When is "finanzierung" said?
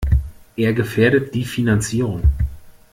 1.45-2.23